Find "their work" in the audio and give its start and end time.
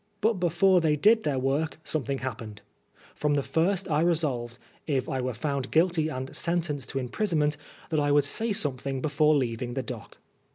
1.21-1.77